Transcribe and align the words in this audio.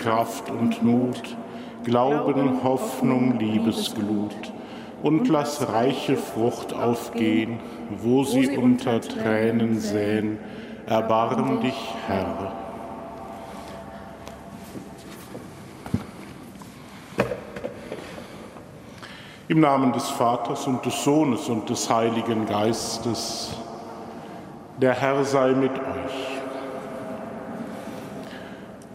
Kraft 0.00 0.50
und 0.50 0.82
Mut, 0.82 1.36
Glauben, 1.84 2.64
Hoffnung, 2.64 3.38
Liebesglut. 3.38 4.52
Und 5.02 5.28
lass 5.28 5.66
reiche 5.72 6.16
Frucht 6.16 6.74
aufgehen, 6.74 7.58
wo 8.02 8.24
sie 8.24 8.56
unter 8.56 9.00
Tränen 9.00 9.78
säen. 9.78 10.38
Erbarm 10.86 11.60
dich, 11.60 11.94
Herr. 12.06 12.52
Im 19.48 19.60
Namen 19.60 19.92
des 19.92 20.08
Vaters 20.10 20.66
und 20.66 20.84
des 20.84 21.02
Sohnes 21.02 21.48
und 21.48 21.68
des 21.68 21.90
Heiligen 21.90 22.46
Geistes. 22.46 23.52
Der 24.80 24.94
Herr 24.94 25.24
sei 25.24 25.52
mit 25.52 25.72
euch. 25.72 26.29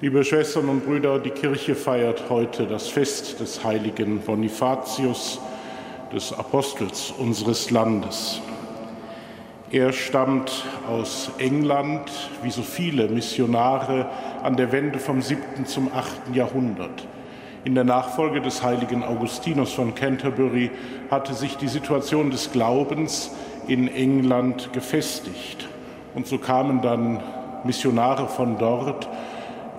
Liebe 0.06 0.24
Schwestern 0.24 0.70
und 0.70 0.86
Brüder, 0.86 1.18
die 1.18 1.32
Kirche 1.32 1.74
feiert 1.74 2.30
heute 2.30 2.68
das 2.68 2.88
Fest 2.88 3.40
des 3.40 3.64
heiligen 3.64 4.20
Bonifatius, 4.20 5.42
des 6.14 6.32
Apostels 6.32 7.10
unseres 7.10 7.72
Landes. 7.72 8.40
Er 9.72 9.92
stammt 9.94 10.64
aus 10.88 11.32
England, 11.40 12.12
wie 12.44 12.52
so 12.52 12.62
viele 12.62 13.08
Missionare 13.08 14.08
an 14.44 14.56
der 14.56 14.72
Wende 14.72 15.00
vom 15.00 15.24
7. 15.24 15.66
zum 15.66 15.92
8. 15.92 16.36
Jahrhundert. 16.36 17.08
In 17.64 17.74
der 17.74 17.84
Nachfolge 17.84 18.42
des 18.42 18.62
heiligen 18.62 19.04
Augustinus 19.04 19.74
von 19.74 19.96
Canterbury 19.96 20.70
hatte 21.10 21.34
sich 21.34 21.58
die 21.58 21.68
Situation 21.68 22.30
des 22.30 22.52
Glaubens 22.52 23.32
in 23.66 23.88
England 23.88 24.72
gefestigt. 24.72 25.68
Und 26.14 26.28
so 26.28 26.38
kamen 26.38 26.84
dann 26.84 27.24
Missionare 27.64 28.28
von 28.28 28.60
dort 28.60 29.10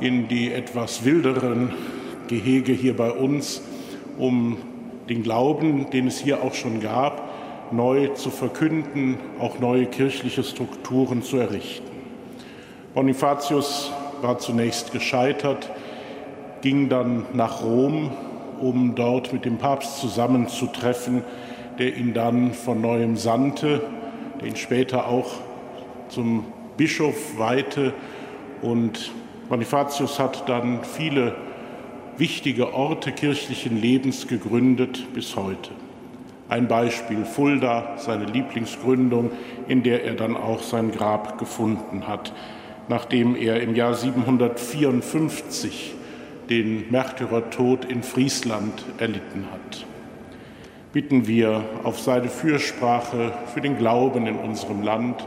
in 0.01 0.29
die 0.29 0.53
etwas 0.53 1.05
wilderen 1.05 1.73
Gehege 2.29 2.73
hier 2.73 2.97
bei 2.97 3.11
uns, 3.11 3.63
um 4.19 4.59
den 5.09 5.23
Glauben, 5.23 5.91
den 5.91 6.07
es 6.07 6.19
hier 6.19 6.43
auch 6.43 6.55
schon 6.55 6.81
gab, 6.81 7.31
neu 7.73 8.09
zu 8.09 8.31
verkünden, 8.31 9.19
auch 9.39 9.59
neue 9.59 9.87
kirchliche 9.87 10.43
Strukturen 10.45 11.23
zu 11.23 11.39
errichten. 11.39 11.91
Bonifatius 12.95 13.93
war 14.23 14.39
zunächst 14.39 14.93
gescheitert, 14.93 15.71
ging 16.63 16.89
dann 16.89 17.27
nach 17.35 17.63
Rom, 17.63 18.11
um 18.61 18.95
dort 18.95 19.33
mit 19.33 19.45
dem 19.45 19.59
Papst 19.59 20.01
zusammenzutreffen, 20.01 21.23
der 21.79 21.97
ihn 21.97 22.15
dann 22.15 22.53
von 22.53 22.81
neuem 22.81 23.17
sandte, 23.17 23.83
der 24.41 24.49
ihn 24.49 24.57
später 24.57 25.09
auch 25.09 25.31
zum 26.09 26.45
Bischof 26.77 27.39
weihte 27.39 27.93
und 28.63 29.13
Bonifatius 29.49 30.19
hat 30.19 30.49
dann 30.49 30.83
viele 30.83 31.37
wichtige 32.17 32.75
Orte 32.75 33.13
kirchlichen 33.13 33.81
Lebens 33.81 34.27
gegründet 34.27 35.07
bis 35.15 35.37
heute. 35.37 35.71
Ein 36.49 36.67
Beispiel 36.67 37.25
Fulda, 37.25 37.95
seine 37.97 38.25
Lieblingsgründung, 38.25 39.31
in 39.69 39.85
der 39.85 40.05
er 40.05 40.15
dann 40.15 40.37
auch 40.37 40.63
sein 40.63 40.91
Grab 40.91 41.39
gefunden 41.39 42.09
hat, 42.09 42.33
nachdem 42.89 43.37
er 43.37 43.63
im 43.63 43.77
Jahr 43.77 43.95
754 43.95 45.95
den 46.51 46.91
Märtyrertod 46.91 47.85
in 47.85 48.03
Friesland 48.03 48.85
erlitten 48.99 49.47
hat. 49.53 49.87
Bitten 50.93 51.29
wir 51.29 51.65
auf 51.85 52.01
seine 52.01 52.29
Fürsprache 52.29 53.33
für 53.53 53.61
den 53.61 53.79
Glauben 53.79 54.27
in 54.27 54.37
unserem 54.37 54.83
Land, 54.83 55.25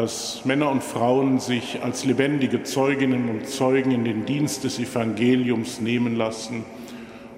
dass 0.00 0.44
Männer 0.44 0.70
und 0.70 0.84
Frauen 0.84 1.40
sich 1.40 1.82
als 1.82 2.04
lebendige 2.04 2.62
Zeuginnen 2.62 3.28
und 3.28 3.48
Zeugen 3.48 3.90
in 3.90 4.04
den 4.04 4.26
Dienst 4.26 4.62
des 4.62 4.78
Evangeliums 4.78 5.80
nehmen 5.80 6.14
lassen 6.14 6.64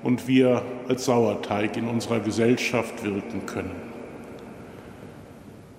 und 0.02 0.28
wir 0.28 0.60
als 0.86 1.06
Sauerteig 1.06 1.78
in 1.78 1.88
unserer 1.88 2.20
Gesellschaft 2.20 3.02
wirken 3.02 3.46
können. 3.46 3.74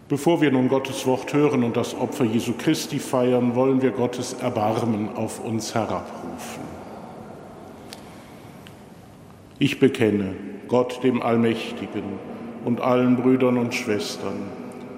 Bevor 0.09 0.41
wir 0.41 0.51
nun 0.51 0.69
Gottes 0.69 1.05
Wort 1.05 1.31
hören 1.35 1.63
und 1.63 1.77
das 1.77 1.93
Opfer 1.93 2.25
Jesu 2.25 2.53
Christi 2.57 2.97
feiern, 2.97 3.53
wollen 3.53 3.83
wir 3.83 3.91
Gottes 3.91 4.33
Erbarmen 4.41 5.09
auf 5.15 5.39
uns 5.39 5.75
herabrufen. 5.75 6.63
Ich 9.59 9.79
bekenne 9.79 10.33
Gott 10.67 11.03
dem 11.03 11.21
Allmächtigen 11.21 12.03
und 12.65 12.81
allen 12.81 13.17
Brüdern 13.17 13.59
und 13.59 13.75
Schwestern, 13.75 14.60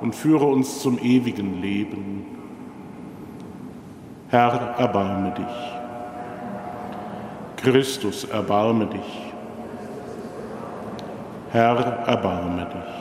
und 0.00 0.14
führe 0.14 0.44
uns 0.44 0.80
zum 0.80 0.98
ewigen 0.98 1.60
Leben. 1.60 2.26
Herr, 4.30 4.74
erbarme 4.78 5.32
dich. 5.32 5.78
Christus, 7.56 8.24
erbarme 8.24 8.86
dich. 8.86 9.32
Herr, 11.50 11.76
erbarme 12.06 12.66
dich. 12.66 12.97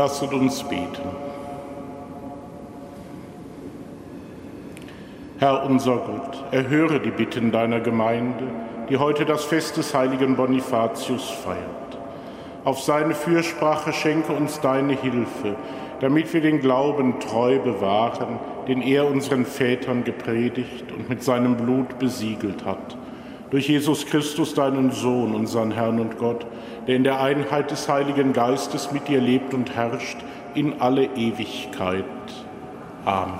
Lasset 0.00 0.32
uns 0.32 0.62
beten. 0.62 1.10
Herr 5.38 5.66
unser 5.66 5.96
Gott, 5.96 6.42
erhöre 6.52 7.00
die 7.00 7.10
Bitten 7.10 7.52
deiner 7.52 7.80
Gemeinde, 7.80 8.44
die 8.88 8.96
heute 8.96 9.26
das 9.26 9.44
Fest 9.44 9.76
des 9.76 9.94
heiligen 9.94 10.36
Bonifatius 10.36 11.28
feiert. 11.28 11.98
Auf 12.64 12.80
seine 12.80 13.14
Fürsprache 13.14 13.92
schenke 13.92 14.32
uns 14.32 14.58
deine 14.62 14.94
Hilfe, 14.94 15.56
damit 16.00 16.32
wir 16.32 16.40
den 16.40 16.60
Glauben 16.60 17.20
treu 17.20 17.58
bewahren, 17.58 18.38
den 18.68 18.80
er 18.80 19.06
unseren 19.06 19.44
Vätern 19.44 20.04
gepredigt 20.04 20.90
und 20.96 21.10
mit 21.10 21.22
seinem 21.22 21.58
Blut 21.58 21.98
besiegelt 21.98 22.64
hat 22.64 22.96
durch 23.50 23.68
Jesus 23.68 24.06
Christus, 24.06 24.54
deinen 24.54 24.92
Sohn, 24.92 25.34
unseren 25.34 25.72
Herrn 25.72 25.98
und 26.00 26.18
Gott, 26.18 26.46
der 26.90 26.96
in 26.96 27.04
der 27.04 27.20
Einheit 27.20 27.70
des 27.70 27.88
Heiligen 27.88 28.32
Geistes 28.32 28.90
mit 28.90 29.06
dir 29.06 29.20
lebt 29.20 29.54
und 29.54 29.76
herrscht 29.76 30.18
in 30.54 30.80
alle 30.80 31.04
Ewigkeit. 31.04 32.04
Amen. 33.04 33.38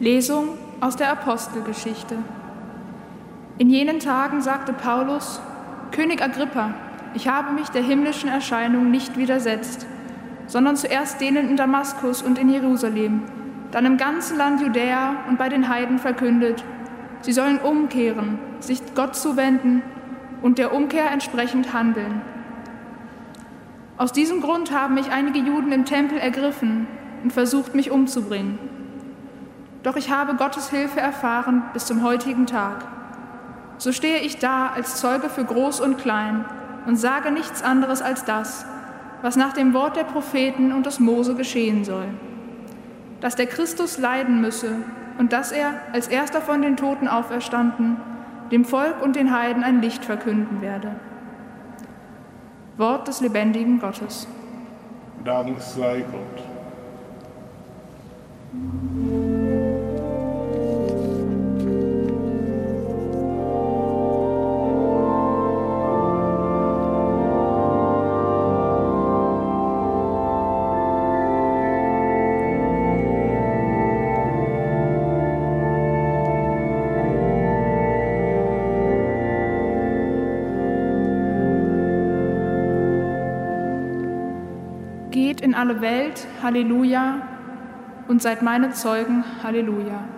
Lesung 0.00 0.56
aus 0.80 0.96
der 0.96 1.12
Apostelgeschichte. 1.12 2.16
In 3.58 3.68
jenen 3.68 4.00
Tagen 4.00 4.40
sagte 4.40 4.72
Paulus, 4.72 5.38
König 5.90 6.22
Agrippa, 6.22 6.72
ich 7.12 7.28
habe 7.28 7.52
mich 7.52 7.68
der 7.68 7.82
himmlischen 7.82 8.30
Erscheinung 8.30 8.90
nicht 8.90 9.18
widersetzt, 9.18 9.86
sondern 10.46 10.76
zuerst 10.76 11.20
denen 11.20 11.48
in 11.48 11.56
Damaskus 11.56 12.22
und 12.22 12.38
in 12.38 12.48
Jerusalem, 12.48 13.22
dann 13.70 13.86
im 13.86 13.96
ganzen 13.96 14.36
Land 14.36 14.60
Judäa 14.60 15.16
und 15.28 15.38
bei 15.38 15.48
den 15.48 15.68
Heiden 15.68 15.98
verkündet, 15.98 16.62
sie 17.22 17.32
sollen 17.32 17.58
umkehren, 17.58 18.38
sich 18.60 18.80
Gott 18.94 19.16
zuwenden 19.16 19.82
und 20.42 20.58
der 20.58 20.74
Umkehr 20.74 21.10
entsprechend 21.10 21.72
handeln. 21.72 22.20
Aus 23.96 24.12
diesem 24.12 24.40
Grund 24.40 24.72
haben 24.72 24.94
mich 24.94 25.10
einige 25.10 25.38
Juden 25.38 25.72
im 25.72 25.84
Tempel 25.84 26.18
ergriffen 26.18 26.86
und 27.22 27.32
versucht, 27.32 27.74
mich 27.74 27.90
umzubringen. 27.90 28.58
Doch 29.82 29.96
ich 29.96 30.10
habe 30.10 30.34
Gottes 30.34 30.70
Hilfe 30.70 31.00
erfahren 31.00 31.62
bis 31.72 31.86
zum 31.86 32.02
heutigen 32.02 32.46
Tag. 32.46 32.84
So 33.78 33.92
stehe 33.92 34.18
ich 34.18 34.38
da 34.38 34.68
als 34.68 34.96
Zeuge 34.96 35.28
für 35.28 35.44
Groß 35.44 35.80
und 35.80 35.98
Klein 35.98 36.44
und 36.86 36.96
sage 36.96 37.30
nichts 37.32 37.62
anderes 37.62 38.02
als 38.02 38.24
das, 38.24 38.64
was 39.22 39.36
nach 39.36 39.52
dem 39.52 39.72
Wort 39.72 39.96
der 39.96 40.04
Propheten 40.04 40.72
und 40.72 40.84
des 40.84 41.00
Mose 41.00 41.34
geschehen 41.34 41.84
soll. 41.84 42.08
Dass 43.20 43.36
der 43.36 43.46
Christus 43.46 43.98
leiden 43.98 44.40
müsse 44.40 44.74
und 45.18 45.32
dass 45.32 45.52
er, 45.52 45.74
als 45.92 46.08
erster 46.08 46.40
von 46.40 46.60
den 46.60 46.76
Toten 46.76 47.08
auferstanden, 47.08 47.96
dem 48.50 48.64
Volk 48.64 49.00
und 49.02 49.16
den 49.16 49.32
Heiden 49.32 49.62
ein 49.62 49.80
Licht 49.80 50.04
verkünden 50.04 50.60
werde. 50.60 50.96
Wort 52.76 53.06
des 53.08 53.20
lebendigen 53.20 53.80
Gottes. 53.80 54.26
Dank 55.24 55.60
sei 55.60 56.04
Gott. 56.10 56.42
Halleluja, 86.42 87.22
und 88.08 88.20
seid 88.20 88.42
meine 88.42 88.72
Zeugen, 88.72 89.22
Halleluja. 89.44 90.08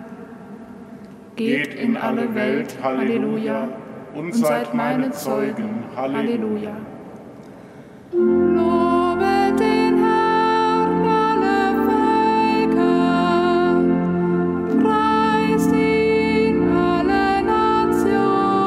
Geht 1.35 1.75
in 1.75 1.97
alle 1.97 2.33
Welt, 2.33 2.75
Halleluja, 2.81 3.67
und 4.15 4.33
seid 4.33 4.73
meine 4.73 5.11
Zeugen, 5.11 5.83
Halleluja. 5.95 6.77
Lobet 8.11 9.59
den 9.59 9.99
Herrn 10.03 11.05
alle 11.05 11.75
Völker, 12.73 13.83
preist 14.81 15.71
ihn 15.75 16.67
alle 16.75 17.43
Nationen. 17.43 18.65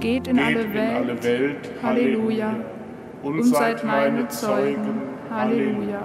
Geht 0.00 0.26
in 0.28 0.38
alle 0.38 0.72
Welt, 0.72 1.70
Halleluja 1.82 2.54
und 3.24 3.42
seid 3.42 3.82
meine 3.84 4.28
Zeugen. 4.28 5.00
Halleluja. 5.30 6.02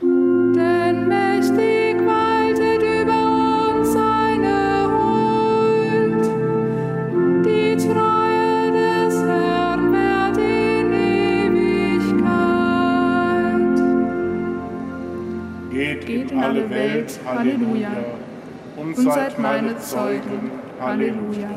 Denn 0.00 1.08
mächtig 1.08 1.96
waltet 2.06 2.82
über 2.82 3.74
uns 3.74 3.92
seine 3.92 4.86
Huld. 4.92 6.24
Die 7.44 7.76
Treue 7.76 8.72
des 8.72 9.22
Herrn 9.22 9.92
währt 9.92 10.38
in 10.38 10.92
Ewigkeit. 11.52 12.50
Geht, 15.70 16.06
Geht 16.06 16.30
in 16.30 16.42
alle 16.42 16.70
Welt, 16.70 17.20
Halleluja, 17.26 17.90
und 18.76 18.96
seid 18.96 19.38
meine 19.38 19.76
Zeugen. 19.78 20.50
Halleluja. 20.80 21.50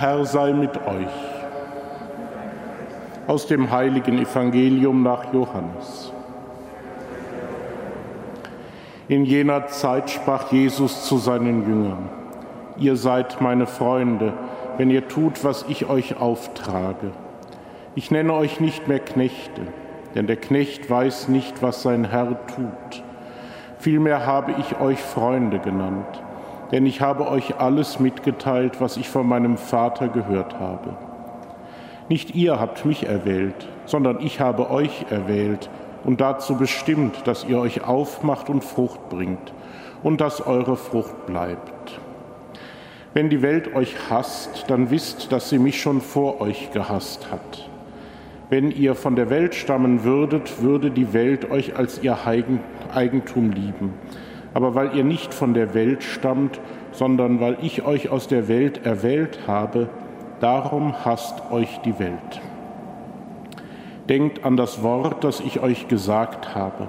Herr 0.00 0.24
sei 0.24 0.52
mit 0.52 0.76
euch. 0.76 1.06
Aus 3.28 3.46
dem 3.46 3.70
heiligen 3.70 4.18
Evangelium 4.18 5.02
nach 5.02 5.32
Johannes. 5.32 6.12
In 9.06 9.24
jener 9.24 9.68
Zeit 9.68 10.10
sprach 10.10 10.50
Jesus 10.50 11.04
zu 11.04 11.18
seinen 11.18 11.66
Jüngern, 11.66 12.08
ihr 12.76 12.96
seid 12.96 13.40
meine 13.40 13.66
Freunde, 13.66 14.32
wenn 14.78 14.90
ihr 14.90 15.06
tut, 15.06 15.44
was 15.44 15.64
ich 15.68 15.88
euch 15.88 16.16
auftrage. 16.20 17.12
Ich 17.94 18.10
nenne 18.10 18.32
euch 18.34 18.60
nicht 18.60 18.88
mehr 18.88 18.98
Knechte, 18.98 19.62
denn 20.14 20.26
der 20.26 20.36
Knecht 20.36 20.90
weiß 20.90 21.28
nicht, 21.28 21.62
was 21.62 21.82
sein 21.82 22.10
Herr 22.10 22.46
tut. 22.48 23.04
Vielmehr 23.78 24.26
habe 24.26 24.54
ich 24.58 24.80
euch 24.80 25.00
Freunde 25.00 25.60
genannt 25.60 26.23
denn 26.74 26.86
ich 26.86 27.00
habe 27.00 27.28
euch 27.28 27.60
alles 27.60 28.00
mitgeteilt, 28.00 28.80
was 28.80 28.96
ich 28.96 29.08
von 29.08 29.28
meinem 29.28 29.58
Vater 29.58 30.08
gehört 30.08 30.58
habe. 30.58 30.96
Nicht 32.08 32.34
ihr 32.34 32.58
habt 32.58 32.84
mich 32.84 33.06
erwählt, 33.06 33.68
sondern 33.86 34.18
ich 34.18 34.40
habe 34.40 34.68
euch 34.72 35.06
erwählt 35.08 35.70
und 36.02 36.20
dazu 36.20 36.56
bestimmt, 36.56 37.28
dass 37.28 37.44
ihr 37.44 37.60
euch 37.60 37.84
aufmacht 37.84 38.50
und 38.50 38.64
Frucht 38.64 39.08
bringt 39.08 39.54
und 40.02 40.20
dass 40.20 40.44
eure 40.44 40.76
Frucht 40.76 41.26
bleibt. 41.26 42.00
Wenn 43.12 43.30
die 43.30 43.40
Welt 43.40 43.72
euch 43.76 43.94
hasst, 44.10 44.64
dann 44.66 44.90
wisst, 44.90 45.30
dass 45.30 45.50
sie 45.50 45.60
mich 45.60 45.80
schon 45.80 46.00
vor 46.00 46.40
euch 46.40 46.72
gehasst 46.72 47.30
hat. 47.30 47.70
Wenn 48.50 48.72
ihr 48.72 48.96
von 48.96 49.14
der 49.14 49.30
Welt 49.30 49.54
stammen 49.54 50.02
würdet, 50.02 50.60
würde 50.60 50.90
die 50.90 51.12
Welt 51.12 51.52
euch 51.52 51.76
als 51.76 52.02
ihr 52.02 52.18
Eigentum 52.26 53.52
lieben 53.52 53.94
aber 54.54 54.74
weil 54.74 54.96
ihr 54.96 55.04
nicht 55.04 55.34
von 55.34 55.52
der 55.52 55.74
Welt 55.74 56.02
stammt, 56.02 56.60
sondern 56.92 57.40
weil 57.40 57.58
ich 57.60 57.84
euch 57.84 58.08
aus 58.08 58.28
der 58.28 58.48
Welt 58.48 58.86
erwählt 58.86 59.40
habe, 59.46 59.88
darum 60.40 61.04
hasst 61.04 61.50
euch 61.50 61.80
die 61.84 61.98
Welt. 61.98 62.40
Denkt 64.08 64.44
an 64.44 64.56
das 64.56 64.82
Wort, 64.82 65.24
das 65.24 65.40
ich 65.40 65.60
euch 65.60 65.88
gesagt 65.88 66.54
habe. 66.54 66.88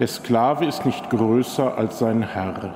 Der 0.00 0.08
Sklave 0.08 0.64
ist 0.64 0.84
nicht 0.86 1.10
größer 1.10 1.76
als 1.78 1.98
sein 1.98 2.22
Herr. 2.22 2.74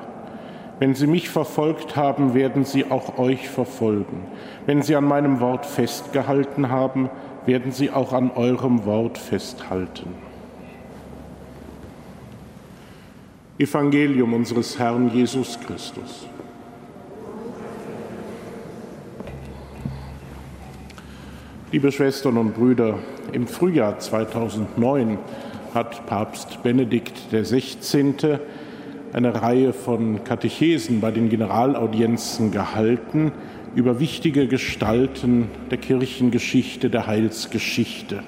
Wenn 0.78 0.94
sie 0.94 1.06
mich 1.06 1.30
verfolgt 1.30 1.96
haben, 1.96 2.34
werden 2.34 2.64
sie 2.64 2.90
auch 2.90 3.18
euch 3.18 3.48
verfolgen. 3.48 4.26
Wenn 4.66 4.82
sie 4.82 4.96
an 4.96 5.04
meinem 5.04 5.40
Wort 5.40 5.64
festgehalten 5.64 6.68
haben, 6.68 7.08
werden 7.46 7.72
sie 7.72 7.90
auch 7.90 8.12
an 8.12 8.30
eurem 8.34 8.84
Wort 8.84 9.16
festhalten. 9.16 10.14
Evangelium 13.56 14.34
unseres 14.34 14.80
Herrn 14.80 15.14
Jesus 15.14 15.60
Christus. 15.60 16.26
Liebe 21.70 21.92
Schwestern 21.92 22.36
und 22.36 22.54
Brüder, 22.54 22.98
im 23.32 23.46
Frühjahr 23.46 24.00
2009 24.00 25.18
hat 25.72 26.04
Papst 26.06 26.64
Benedikt 26.64 27.16
XVI. 27.30 28.40
eine 29.12 29.40
Reihe 29.40 29.72
von 29.72 30.24
Katechesen 30.24 31.00
bei 31.00 31.12
den 31.12 31.28
Generalaudienzen 31.28 32.50
gehalten 32.50 33.30
über 33.76 34.00
wichtige 34.00 34.48
Gestalten 34.48 35.46
der 35.70 35.78
Kirchengeschichte, 35.78 36.90
der 36.90 37.06
Heilsgeschichte. 37.06 38.24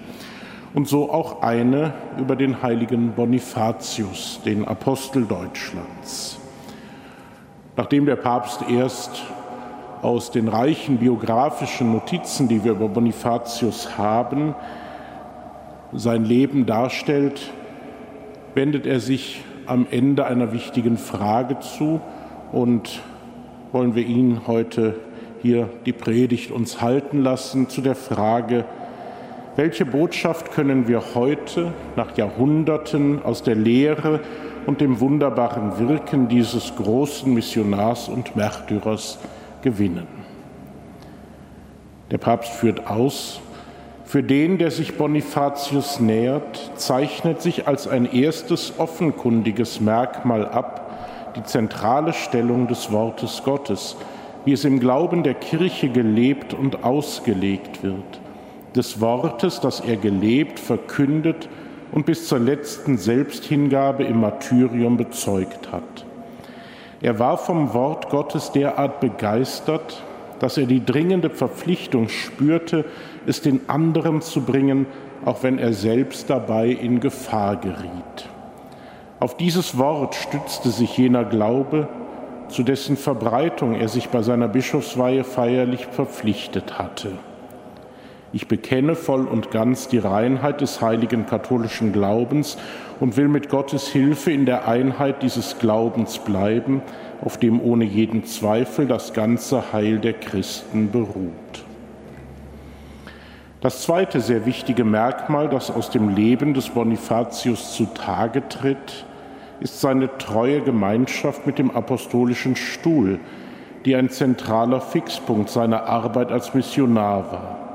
Und 0.76 0.86
so 0.86 1.10
auch 1.10 1.40
eine 1.40 1.94
über 2.18 2.36
den 2.36 2.60
heiligen 2.60 3.12
Bonifatius, 3.12 4.42
den 4.44 4.68
Apostel 4.68 5.24
Deutschlands. 5.24 6.38
Nachdem 7.78 8.04
der 8.04 8.16
Papst 8.16 8.60
erst 8.68 9.24
aus 10.02 10.30
den 10.30 10.48
reichen 10.48 10.98
biografischen 10.98 11.92
Notizen, 11.92 12.46
die 12.48 12.62
wir 12.62 12.72
über 12.72 12.90
Bonifatius 12.90 13.96
haben, 13.96 14.54
sein 15.94 16.26
Leben 16.26 16.66
darstellt, 16.66 17.52
wendet 18.52 18.84
er 18.84 19.00
sich 19.00 19.42
am 19.64 19.86
Ende 19.90 20.26
einer 20.26 20.52
wichtigen 20.52 20.98
Frage 20.98 21.58
zu 21.60 22.02
und 22.52 23.00
wollen 23.72 23.94
wir 23.94 24.04
ihn 24.04 24.42
heute 24.46 24.94
hier 25.40 25.70
die 25.86 25.94
Predigt 25.94 26.50
uns 26.50 26.82
halten 26.82 27.22
lassen 27.22 27.70
zu 27.70 27.80
der 27.80 27.94
Frage, 27.94 28.66
welche 29.56 29.86
Botschaft 29.86 30.52
können 30.52 30.86
wir 30.86 31.14
heute 31.14 31.72
nach 31.96 32.16
Jahrhunderten 32.16 33.22
aus 33.22 33.42
der 33.42 33.54
Lehre 33.54 34.20
und 34.66 34.80
dem 34.80 35.00
wunderbaren 35.00 35.78
Wirken 35.78 36.28
dieses 36.28 36.76
großen 36.76 37.32
Missionars 37.32 38.08
und 38.08 38.36
Märtyrers 38.36 39.18
gewinnen? 39.62 40.06
Der 42.10 42.18
Papst 42.18 42.52
führt 42.52 42.86
aus, 42.86 43.40
für 44.04 44.22
den, 44.22 44.58
der 44.58 44.70
sich 44.70 44.96
Bonifatius 44.96 45.98
nähert, 45.98 46.72
zeichnet 46.76 47.42
sich 47.42 47.66
als 47.66 47.88
ein 47.88 48.04
erstes 48.04 48.74
offenkundiges 48.78 49.80
Merkmal 49.80 50.46
ab 50.46 50.86
die 51.34 51.42
zentrale 51.42 52.12
Stellung 52.12 52.68
des 52.68 52.92
Wortes 52.92 53.42
Gottes, 53.44 53.96
wie 54.44 54.52
es 54.52 54.64
im 54.64 54.78
Glauben 54.80 55.22
der 55.22 55.34
Kirche 55.34 55.88
gelebt 55.88 56.54
und 56.54 56.84
ausgelegt 56.84 57.82
wird, 57.82 58.20
des 58.76 59.00
Wortes, 59.00 59.60
das 59.60 59.80
er 59.80 59.96
gelebt, 59.96 60.60
verkündet 60.60 61.48
und 61.92 62.06
bis 62.06 62.28
zur 62.28 62.38
letzten 62.38 62.98
Selbsthingabe 62.98 64.04
im 64.04 64.20
Martyrium 64.20 64.96
bezeugt 64.96 65.72
hat. 65.72 66.04
Er 67.00 67.18
war 67.18 67.38
vom 67.38 67.74
Wort 67.74 68.10
Gottes 68.10 68.52
derart 68.52 69.00
begeistert, 69.00 70.02
dass 70.38 70.58
er 70.58 70.66
die 70.66 70.84
dringende 70.84 71.30
Verpflichtung 71.30 72.08
spürte, 72.08 72.84
es 73.26 73.40
den 73.40 73.68
anderen 73.68 74.20
zu 74.20 74.42
bringen, 74.42 74.86
auch 75.24 75.42
wenn 75.42 75.58
er 75.58 75.72
selbst 75.72 76.30
dabei 76.30 76.68
in 76.68 77.00
Gefahr 77.00 77.56
geriet. 77.56 78.28
Auf 79.18 79.36
dieses 79.36 79.78
Wort 79.78 80.14
stützte 80.14 80.70
sich 80.70 80.96
jener 80.98 81.24
Glaube, 81.24 81.88
zu 82.48 82.62
dessen 82.62 82.96
Verbreitung 82.96 83.74
er 83.74 83.88
sich 83.88 84.08
bei 84.10 84.22
seiner 84.22 84.48
Bischofsweihe 84.48 85.24
feierlich 85.24 85.86
verpflichtet 85.86 86.78
hatte. 86.78 87.12
Ich 88.36 88.48
bekenne 88.48 88.96
voll 88.96 89.26
und 89.26 89.50
ganz 89.50 89.88
die 89.88 89.96
Reinheit 89.96 90.60
des 90.60 90.82
heiligen 90.82 91.24
katholischen 91.24 91.94
Glaubens 91.94 92.58
und 93.00 93.16
will 93.16 93.28
mit 93.28 93.48
Gottes 93.48 93.88
Hilfe 93.88 94.30
in 94.30 94.44
der 94.44 94.68
Einheit 94.68 95.22
dieses 95.22 95.58
Glaubens 95.58 96.18
bleiben, 96.18 96.82
auf 97.24 97.38
dem 97.38 97.62
ohne 97.62 97.86
jeden 97.86 98.26
Zweifel 98.26 98.86
das 98.86 99.14
ganze 99.14 99.72
Heil 99.72 100.00
der 100.00 100.12
Christen 100.12 100.90
beruht. 100.90 101.64
Das 103.62 103.80
zweite 103.80 104.20
sehr 104.20 104.44
wichtige 104.44 104.84
Merkmal, 104.84 105.48
das 105.48 105.70
aus 105.70 105.88
dem 105.88 106.10
Leben 106.10 106.52
des 106.52 106.68
Bonifatius 106.68 107.74
zutage 107.74 108.46
tritt, 108.50 109.06
ist 109.60 109.80
seine 109.80 110.18
treue 110.18 110.60
Gemeinschaft 110.60 111.46
mit 111.46 111.58
dem 111.58 111.70
apostolischen 111.70 112.54
Stuhl, 112.54 113.18
die 113.86 113.96
ein 113.96 114.10
zentraler 114.10 114.82
Fixpunkt 114.82 115.48
seiner 115.48 115.84
Arbeit 115.84 116.30
als 116.30 116.52
Missionar 116.52 117.32
war. 117.32 117.65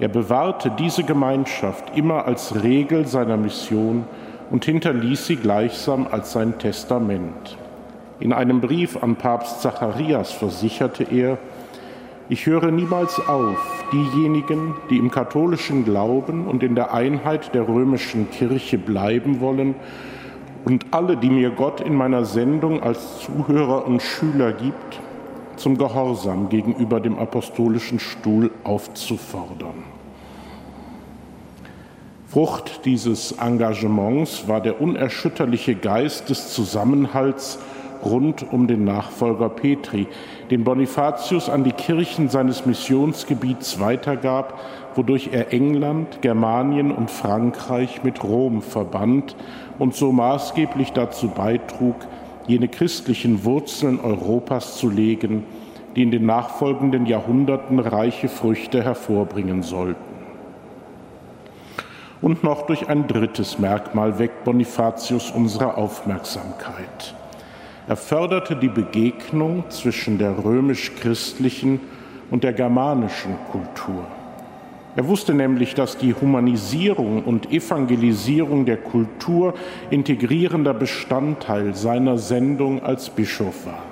Er 0.00 0.08
bewahrte 0.08 0.70
diese 0.70 1.04
Gemeinschaft 1.04 1.96
immer 1.96 2.26
als 2.26 2.62
Regel 2.64 3.06
seiner 3.06 3.36
Mission 3.36 4.04
und 4.50 4.64
hinterließ 4.64 5.26
sie 5.26 5.36
gleichsam 5.36 6.08
als 6.10 6.32
sein 6.32 6.58
Testament. 6.58 7.56
In 8.18 8.32
einem 8.32 8.60
Brief 8.60 9.02
an 9.02 9.16
Papst 9.16 9.62
Zacharias 9.62 10.32
versicherte 10.32 11.04
er, 11.04 11.38
ich 12.28 12.46
höre 12.46 12.70
niemals 12.70 13.20
auf, 13.28 13.84
diejenigen, 13.92 14.74
die 14.90 14.98
im 14.98 15.10
katholischen 15.10 15.84
Glauben 15.84 16.46
und 16.46 16.62
in 16.62 16.74
der 16.74 16.94
Einheit 16.94 17.54
der 17.54 17.68
römischen 17.68 18.30
Kirche 18.30 18.78
bleiben 18.78 19.40
wollen, 19.40 19.74
und 20.64 20.86
alle, 20.92 21.18
die 21.18 21.28
mir 21.28 21.50
Gott 21.50 21.82
in 21.82 21.94
meiner 21.94 22.24
Sendung 22.24 22.82
als 22.82 23.20
Zuhörer 23.20 23.86
und 23.86 24.00
Schüler 24.00 24.52
gibt, 24.52 25.00
zum 25.64 25.78
Gehorsam 25.78 26.50
gegenüber 26.50 27.00
dem 27.00 27.18
apostolischen 27.18 27.98
Stuhl 27.98 28.50
aufzufordern. 28.64 29.82
Frucht 32.28 32.84
dieses 32.84 33.32
Engagements 33.32 34.46
war 34.46 34.60
der 34.60 34.82
unerschütterliche 34.82 35.74
Geist 35.74 36.28
des 36.28 36.52
Zusammenhalts 36.52 37.58
rund 38.04 38.44
um 38.52 38.66
den 38.66 38.84
Nachfolger 38.84 39.48
Petri, 39.48 40.06
den 40.50 40.64
Bonifatius 40.64 41.48
an 41.48 41.64
die 41.64 41.72
Kirchen 41.72 42.28
seines 42.28 42.66
Missionsgebiets 42.66 43.80
weitergab, 43.80 44.60
wodurch 44.94 45.30
er 45.32 45.54
England, 45.54 46.20
Germanien 46.20 46.90
und 46.90 47.10
Frankreich 47.10 48.04
mit 48.04 48.22
Rom 48.22 48.60
verband 48.60 49.34
und 49.78 49.94
so 49.94 50.12
maßgeblich 50.12 50.92
dazu 50.92 51.28
beitrug, 51.28 51.96
jene 52.46 52.68
christlichen 52.68 53.44
Wurzeln 53.44 54.00
Europas 54.00 54.76
zu 54.76 54.90
legen, 54.90 55.44
die 55.96 56.02
in 56.02 56.10
den 56.10 56.26
nachfolgenden 56.26 57.06
Jahrhunderten 57.06 57.78
reiche 57.78 58.28
Früchte 58.28 58.82
hervorbringen 58.82 59.62
sollten. 59.62 60.14
Und 62.20 62.42
noch 62.42 62.66
durch 62.66 62.88
ein 62.88 63.06
drittes 63.06 63.58
Merkmal 63.58 64.18
weckt 64.18 64.44
Bonifatius 64.44 65.30
unsere 65.30 65.76
Aufmerksamkeit. 65.76 67.14
Er 67.86 67.96
förderte 67.96 68.56
die 68.56 68.68
Begegnung 68.68 69.64
zwischen 69.68 70.16
der 70.16 70.42
römisch-christlichen 70.42 71.80
und 72.30 72.42
der 72.42 72.54
germanischen 72.54 73.36
Kultur. 73.52 74.06
Er 74.96 75.08
wusste 75.08 75.34
nämlich, 75.34 75.74
dass 75.74 75.98
die 75.98 76.14
Humanisierung 76.14 77.24
und 77.24 77.50
Evangelisierung 77.50 78.64
der 78.64 78.76
Kultur 78.76 79.54
integrierender 79.90 80.72
Bestandteil 80.72 81.74
seiner 81.74 82.16
Sendung 82.16 82.82
als 82.82 83.10
Bischof 83.10 83.66
war. 83.66 83.82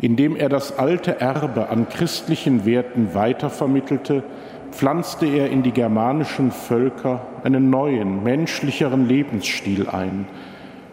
Indem 0.00 0.36
er 0.36 0.48
das 0.48 0.78
alte 0.78 1.20
Erbe 1.20 1.68
an 1.68 1.88
christlichen 1.88 2.64
Werten 2.64 3.14
weitervermittelte, 3.14 4.22
pflanzte 4.70 5.26
er 5.26 5.50
in 5.50 5.64
die 5.64 5.72
germanischen 5.72 6.52
Völker 6.52 7.26
einen 7.42 7.68
neuen, 7.70 8.22
menschlicheren 8.22 9.08
Lebensstil 9.08 9.88
ein, 9.88 10.26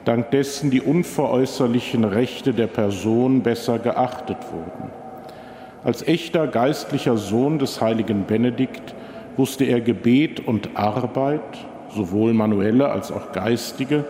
dank 0.06 0.32
dessen 0.32 0.72
die 0.72 0.82
unveräußerlichen 0.82 2.04
Rechte 2.04 2.54
der 2.54 2.68
Person 2.68 3.44
besser 3.44 3.78
geachtet 3.78 4.40
wurden. 4.52 5.07
Als 5.84 6.06
echter 6.08 6.48
geistlicher 6.48 7.18
Sohn 7.18 7.60
des 7.60 7.82
heiligen 7.82 8.26
Benedikt 8.26 8.96
wusste 9.38 9.66
er 9.66 9.80
Gebet 9.80 10.46
und 10.46 10.76
Arbeit, 10.76 11.42
sowohl 11.96 12.34
manuelle 12.34 12.90
als 12.90 13.12
auch 13.12 13.32
geistige, 13.32 14.06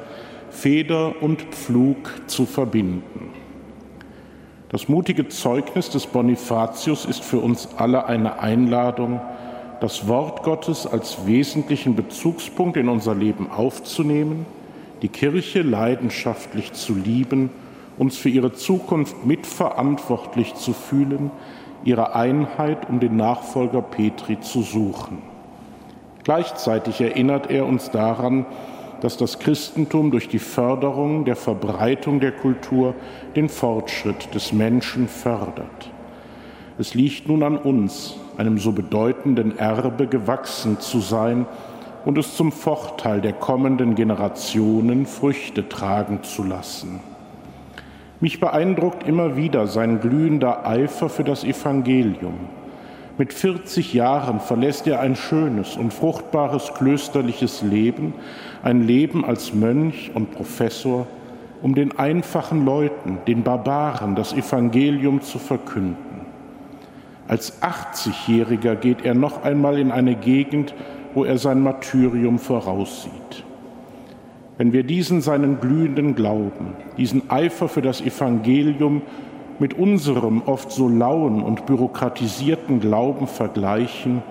Feder 0.49 1.21
und 1.21 1.41
Pflug 1.41 2.13
zu 2.27 2.45
verbinden. 2.45 3.33
Das 4.69 4.89
mutige 4.89 5.27
Zeugnis 5.27 5.89
des 5.89 6.07
Bonifatius 6.07 7.05
ist 7.05 7.23
für 7.23 7.39
uns 7.39 7.69
alle 7.77 8.05
eine 8.05 8.39
Einladung, 8.39 9.21
das 9.79 10.07
Wort 10.07 10.43
Gottes 10.43 10.87
als 10.87 11.27
wesentlichen 11.27 11.95
Bezugspunkt 11.95 12.77
in 12.77 12.89
unser 12.89 13.13
Leben 13.13 13.51
aufzunehmen, 13.51 14.45
die 15.01 15.09
Kirche 15.09 15.61
leidenschaftlich 15.61 16.73
zu 16.73 16.95
lieben, 16.95 17.49
uns 17.97 18.17
für 18.17 18.29
ihre 18.29 18.53
Zukunft 18.53 19.25
mitverantwortlich 19.25 20.55
zu 20.55 20.73
fühlen, 20.73 21.31
ihre 21.83 22.15
Einheit 22.15 22.89
um 22.89 22.99
den 22.99 23.15
Nachfolger 23.15 23.81
Petri 23.81 24.39
zu 24.39 24.61
suchen. 24.61 25.19
Gleichzeitig 26.23 26.99
erinnert 27.01 27.49
er 27.49 27.65
uns 27.65 27.89
daran, 27.89 28.45
dass 29.01 29.17
das 29.17 29.39
Christentum 29.39 30.11
durch 30.11 30.27
die 30.27 30.39
Förderung 30.39 31.23
der 31.25 31.35
Verbreitung 31.35 32.19
der 32.19 32.31
Kultur 32.31 32.95
den 33.35 33.47
Fortschritt 33.47 34.33
des 34.33 34.51
Menschen 34.51 35.07
fördert. 35.07 35.91
Es 36.79 36.93
liegt 36.93 37.27
nun 37.27 37.43
an 37.43 37.57
uns, 37.57 38.17
einem 38.37 38.59
so 38.59 38.71
bedeutenden 38.71 39.57
Erbe 39.57 40.07
gewachsen 40.07 40.79
zu 40.79 40.99
sein 40.99 41.45
und 42.05 42.17
es 42.17 42.35
zum 42.35 42.51
Vorteil 42.51 43.21
der 43.21 43.33
kommenden 43.33 43.95
Generationen 43.95 45.05
Früchte 45.05 45.67
tragen 45.69 46.23
zu 46.23 46.43
lassen. 46.43 46.99
Mich 48.19 48.39
beeindruckt 48.39 49.07
immer 49.07 49.37
wieder 49.37 49.67
sein 49.67 49.99
glühender 49.99 50.65
Eifer 50.65 51.07
für 51.07 51.23
das 51.23 51.43
Evangelium. 51.43 52.33
Mit 53.19 53.31
40 53.31 53.93
Jahren 53.93 54.39
verlässt 54.39 54.87
er 54.87 54.99
ein 55.01 55.15
schönes 55.15 55.77
und 55.77 55.93
fruchtbares 55.93 56.73
klösterliches 56.73 57.61
Leben, 57.61 58.15
ein 58.63 58.87
Leben 58.87 59.23
als 59.23 59.53
Mönch 59.53 60.11
und 60.15 60.31
Professor, 60.31 61.05
um 61.61 61.75
den 61.75 61.97
einfachen 61.97 62.65
Leuten, 62.65 63.19
den 63.27 63.43
Barbaren, 63.43 64.15
das 64.15 64.33
Evangelium 64.33 65.21
zu 65.21 65.37
verkünden. 65.37 65.97
Als 67.27 67.61
80-Jähriger 67.61 68.75
geht 68.75 69.05
er 69.05 69.13
noch 69.13 69.43
einmal 69.43 69.77
in 69.77 69.91
eine 69.91 70.15
Gegend, 70.15 70.73
wo 71.13 71.23
er 71.23 71.37
sein 71.37 71.61
Martyrium 71.61 72.39
voraussieht. 72.39 73.43
Wenn 74.57 74.73
wir 74.73 74.83
diesen 74.83 75.21
seinen 75.21 75.59
glühenden 75.59 76.15
Glauben, 76.15 76.73
diesen 76.97 77.29
Eifer 77.29 77.69
für 77.69 77.83
das 77.83 78.01
Evangelium 78.01 79.03
mit 79.59 79.75
unserem 79.75 80.41
oft 80.41 80.71
so 80.71 80.87
lauen 80.87 81.43
und 81.43 81.67
bürokratisierten 81.67 82.79
Glauben 82.79 83.27
vergleichen, 83.27 84.23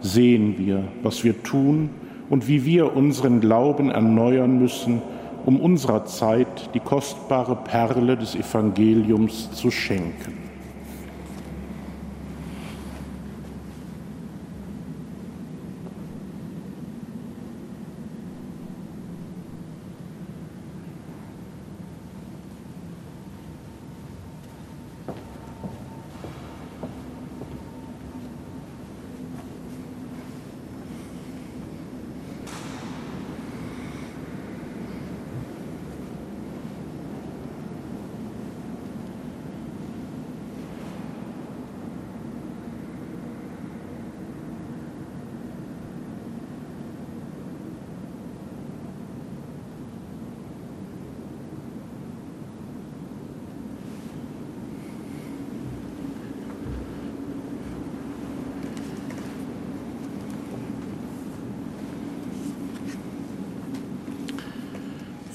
sehen 0.00 0.56
wir, 0.58 0.82
was 1.02 1.22
wir 1.22 1.42
tun 1.44 1.90
und 2.28 2.48
wie 2.48 2.64
wir 2.64 2.96
unseren 2.96 3.40
Glauben 3.40 3.90
erneuern 3.90 4.58
müssen, 4.58 5.00
um 5.46 5.60
unserer 5.60 6.06
Zeit 6.06 6.70
die 6.74 6.80
kostbare 6.80 7.56
Perle 7.56 8.16
des 8.16 8.34
Evangeliums 8.34 9.52
zu 9.52 9.70
schenken. 9.70 10.51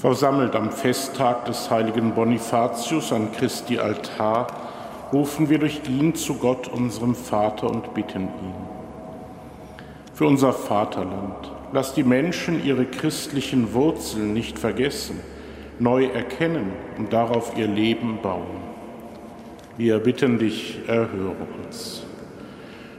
Versammelt 0.08 0.56
am 0.56 0.70
Festtag 0.70 1.44
des 1.44 1.70
heiligen 1.70 2.14
Bonifatius 2.14 3.12
an 3.12 3.30
Christi 3.30 3.78
Altar, 3.78 4.46
rufen 5.12 5.50
wir 5.50 5.58
durch 5.58 5.82
ihn 5.86 6.14
zu 6.14 6.36
Gott, 6.36 6.66
unserem 6.66 7.14
Vater, 7.14 7.68
und 7.68 7.92
bitten 7.92 8.22
ihn. 8.22 8.54
Für 10.14 10.24
unser 10.24 10.54
Vaterland, 10.54 11.52
lass 11.74 11.92
die 11.92 12.04
Menschen 12.04 12.64
ihre 12.64 12.86
christlichen 12.86 13.74
Wurzeln 13.74 14.32
nicht 14.32 14.58
vergessen, 14.58 15.20
neu 15.78 16.06
erkennen 16.06 16.72
und 16.96 17.12
darauf 17.12 17.58
ihr 17.58 17.68
Leben 17.68 18.20
bauen. 18.22 18.62
Wir 19.76 19.98
bitten 19.98 20.38
dich, 20.38 20.78
erhöre 20.86 21.36
uns. 21.66 22.04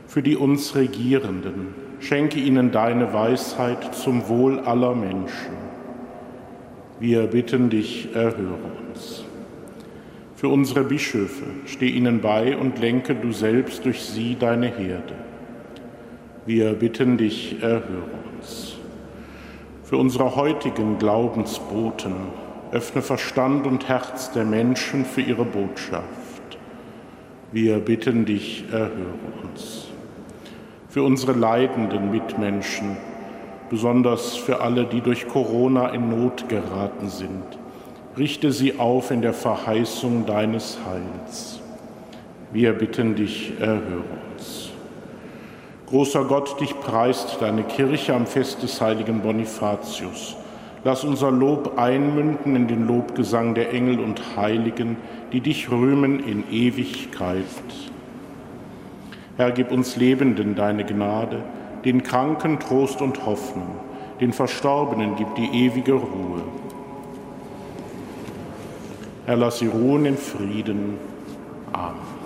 Für 0.06 0.22
die 0.22 0.36
uns 0.36 0.76
Regierenden, 0.76 1.74
schenke 2.02 2.40
ihnen 2.40 2.70
deine 2.70 3.12
Weisheit 3.14 3.96
zum 3.96 4.30
Wohl 4.30 4.60
aller 4.60 4.94
Menschen 4.94 5.69
wir 7.00 7.28
bitten 7.28 7.70
dich, 7.70 8.10
erhöre 8.14 8.60
uns. 8.90 9.24
Für 10.36 10.50
unsere 10.50 10.84
Bischöfe 10.84 11.46
steh 11.66 11.90
ihnen 11.90 12.22
bei 12.22 12.58
und 12.58 12.80
lenke 12.80 13.16
du 13.16 13.32
selbst 13.32 13.86
durch 13.86 14.02
sie 14.02 14.36
deine 14.40 14.68
Herde. 14.68 15.16
Wir 16.46 16.74
bitten 16.74 17.18
dich, 17.18 17.62
erhöre 17.62 18.10
uns. 18.38 18.76
Für 19.84 19.98
unsere 19.98 20.36
heutigen 20.36 20.98
Glaubensboten 20.98 22.14
öffne 22.72 23.02
Verstand 23.02 23.66
und 23.66 23.88
Herz 23.88 24.32
der 24.32 24.46
Menschen 24.46 25.06
für 25.06 25.22
ihre 25.22 25.46
Botschaft. 25.46 26.04
Wir 27.52 27.80
bitten 27.80 28.26
dich, 28.26 28.66
erhöre 28.72 29.16
uns. 29.44 29.88
Für 30.90 31.04
unsere 31.04 31.34
leidenden 31.34 32.12
Mitmenschen 32.12 32.98
besonders 33.70 34.36
für 34.36 34.62
alle, 34.62 34.86
die 34.86 35.02
durch 35.02 35.28
Corona 35.28 35.90
in 35.90 36.10
Not 36.10 36.50
geraten 36.50 37.10
sind. 37.10 37.44
Richte 38.18 38.52
sie 38.52 38.80
auf 38.80 39.12
in 39.12 39.22
der 39.22 39.34
Verheißung 39.34 40.26
deines 40.26 40.78
Heils. 40.86 41.62
Wir 42.52 42.74
bitten 42.74 43.16
dich, 43.16 43.54
erhöre 43.60 44.04
uns. 44.34 44.72
Großer 45.88 46.26
Gott, 46.26 46.60
dich 46.60 46.80
preist 46.80 47.38
deine 47.40 47.64
Kirche 47.64 48.14
am 48.14 48.26
Fest 48.26 48.64
des 48.64 48.82
heiligen 48.82 49.22
Bonifatius. 49.22 50.36
Lass 50.84 51.04
unser 51.04 51.32
Lob 51.32 51.78
einmünden 51.78 52.56
in 52.56 52.68
den 52.68 52.88
Lobgesang 52.88 53.54
der 53.54 53.74
Engel 53.74 54.00
und 54.00 54.38
Heiligen, 54.38 54.98
die 55.32 55.42
dich 55.42 55.70
rühmen 55.72 56.24
in 56.24 56.44
Ewigkeit. 56.52 57.44
Herr, 59.38 59.52
gib 59.52 59.72
uns 59.72 59.96
Lebenden 59.96 60.56
deine 60.56 60.86
Gnade 60.86 61.44
den 61.86 62.04
Kranken 62.04 62.60
Trost 62.60 63.02
und 63.02 63.26
Hoffnung, 63.26 63.76
den 64.20 64.34
Verstorbenen 64.34 65.16
gibt 65.16 65.38
die 65.38 65.66
ewige 65.66 65.94
Ruhe. 65.94 66.44
Herr, 69.26 69.38
lass 69.38 69.60
sie 69.60 69.68
ruhen 69.68 70.06
in 70.06 70.18
Frieden. 70.18 70.98
Amen. 71.72 72.19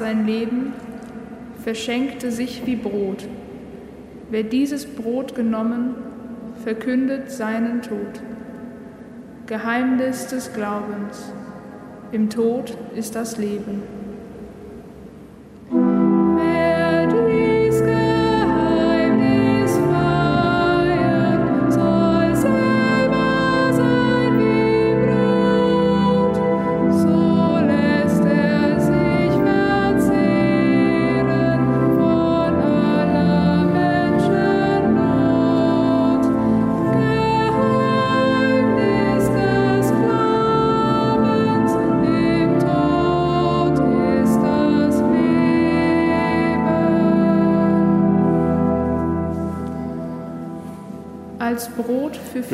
Sein 0.00 0.26
Leben, 0.26 0.72
verschenkte 1.62 2.32
sich 2.32 2.66
wie 2.66 2.74
Brot. 2.74 3.28
Wer 4.30 4.44
dieses 4.44 4.86
Brot 4.86 5.34
genommen, 5.34 5.94
verkündet 6.64 7.30
seinen 7.30 7.82
Tod. 7.82 8.22
Geheimnis 9.46 10.26
des 10.28 10.54
Glaubens. 10.54 11.32
Im 12.12 12.30
Tod 12.30 12.76
ist 12.96 13.14
das 13.14 13.36
Leben. 13.36 13.99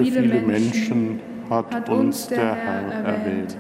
Für 0.05 0.23
viele, 0.23 0.41
Menschen. 0.41 1.21
Hat 1.49 1.89
uns 1.89 2.27
der 2.27 2.55
Herr 2.55 2.93
erwählt. 3.05 3.57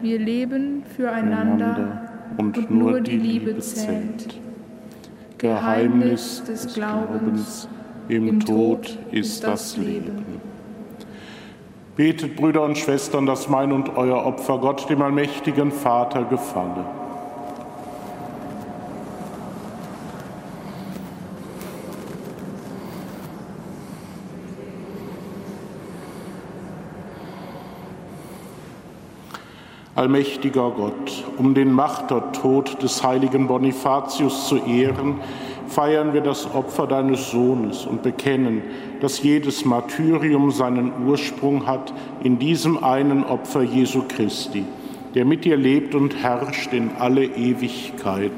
Wir 0.00 0.18
leben 0.18 0.84
füreinander 0.96 2.02
und, 2.36 2.70
nur 2.70 3.00
die 3.00 3.16
Liebe 3.16 3.58
zählt. 3.58 4.38
Geheimnis 5.38 6.44
des 6.44 6.72
Glaubens, 6.74 7.68
im 8.08 8.40
Tod 8.40 8.98
ist 9.10 9.42
das 9.44 9.76
Leben. 9.76 10.24
Betet, 11.96 12.36
Brüder 12.36 12.62
und 12.62 12.76
Schwestern, 12.76 13.26
dass 13.26 13.48
mein 13.48 13.72
und 13.72 13.96
euer 13.96 14.24
Opfer 14.24 14.58
Gott, 14.58 14.88
dem 14.90 15.02
allmächtigen 15.02 15.70
Vater, 15.70 16.24
gefalle. 16.24 16.84
Allmächtiger 30.04 30.70
Gott, 30.70 31.24
um 31.38 31.54
den 31.54 31.72
Martertod 31.72 32.82
des 32.82 33.02
heiligen 33.02 33.46
Bonifatius 33.46 34.48
zu 34.48 34.58
ehren, 34.58 35.14
feiern 35.66 36.12
wir 36.12 36.20
das 36.20 36.54
Opfer 36.54 36.86
deines 36.86 37.30
Sohnes 37.30 37.86
und 37.86 38.02
bekennen, 38.02 38.60
dass 39.00 39.22
jedes 39.22 39.64
Martyrium 39.64 40.50
seinen 40.50 41.06
Ursprung 41.06 41.66
hat 41.66 41.94
in 42.22 42.38
diesem 42.38 42.84
einen 42.84 43.24
Opfer 43.24 43.62
Jesu 43.62 44.02
Christi, 44.06 44.66
der 45.14 45.24
mit 45.24 45.46
dir 45.46 45.56
lebt 45.56 45.94
und 45.94 46.22
herrscht 46.22 46.74
in 46.74 46.90
alle 46.98 47.24
Ewigkeit. 47.24 48.30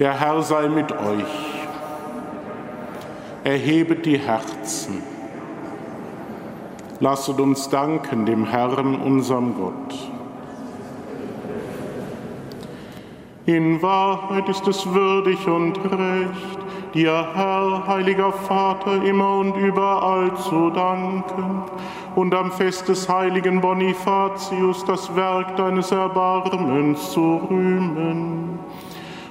Der 0.00 0.18
Herr 0.18 0.42
sei 0.42 0.68
mit 0.68 0.90
euch. 0.90 1.47
Erhebet 3.48 4.04
die 4.04 4.18
Herzen. 4.18 5.02
Lasset 7.00 7.40
uns 7.40 7.70
danken 7.70 8.26
dem 8.26 8.44
Herrn, 8.44 9.00
unserem 9.00 9.54
Gott. 9.54 10.10
In 13.46 13.80
Wahrheit 13.80 14.50
ist 14.50 14.68
es 14.68 14.92
würdig 14.92 15.46
und 15.46 15.78
recht, 15.78 16.58
dir, 16.92 17.26
Herr, 17.34 17.86
heiliger 17.86 18.34
Vater, 18.34 19.02
immer 19.02 19.38
und 19.38 19.56
überall 19.56 20.36
zu 20.36 20.68
danken 20.68 21.62
und 22.16 22.34
am 22.34 22.52
Fest 22.52 22.86
des 22.88 23.08
heiligen 23.08 23.62
Bonifatius 23.62 24.84
das 24.84 25.16
Werk 25.16 25.56
deines 25.56 25.90
Erbarmens 25.90 27.12
zu 27.12 27.40
rühmen. 27.48 28.47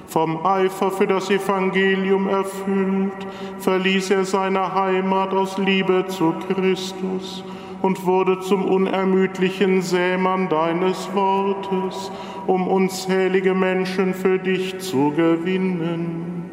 Vom 0.08 0.44
Eifer 0.46 0.90
für 0.90 1.06
das 1.06 1.28
Evangelium 1.28 2.28
erfüllt, 2.28 3.26
verließ 3.58 4.10
er 4.10 4.24
seine 4.24 4.74
Heimat 4.74 5.34
aus 5.34 5.58
Liebe 5.58 6.06
zu 6.08 6.32
Christus 6.48 7.44
und 7.82 8.06
wurde 8.06 8.40
zum 8.40 8.64
unermüdlichen 8.64 9.82
Sämann 9.82 10.48
deines 10.48 11.10
Wortes, 11.14 12.10
um 12.46 12.68
unzählige 12.68 13.54
Menschen 13.54 14.14
für 14.14 14.38
dich 14.38 14.78
zu 14.78 15.10
gewinnen. 15.10 16.52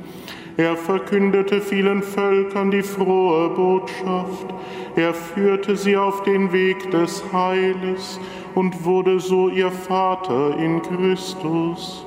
Er 0.58 0.76
verkündete 0.76 1.62
vielen 1.62 2.04
Völkern 2.04 2.72
die 2.72 2.84
frohe 2.84 3.52
Botschaft, 3.52 4.54
er 4.98 5.14
führte 5.14 5.78
sie 5.78 5.96
auf 5.96 6.24
den 6.24 6.52
Weg 6.52 6.92
des 6.92 7.24
Heiles 7.32 8.20
und 8.54 8.84
wurde 8.84 9.22
so 9.22 9.48
ihr 9.48 9.72
Vater 9.72 10.58
in 10.58 10.82
Christus. 10.82 12.06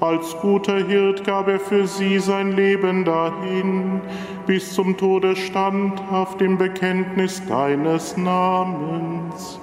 Als 0.00 0.36
guter 0.40 0.86
Hirt 0.86 1.24
gab 1.24 1.48
er 1.48 1.58
für 1.58 1.88
sie 1.88 2.20
sein 2.20 2.52
Leben 2.52 3.04
dahin, 3.04 4.00
bis 4.46 4.72
zum 4.72 4.96
Tode 4.96 5.34
standhaft 5.34 6.40
im 6.40 6.56
Bekenntnis 6.56 7.44
deines 7.46 8.16
Namens. 8.16 9.58